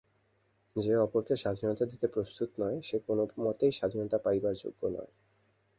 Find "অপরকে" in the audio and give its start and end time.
0.97-1.33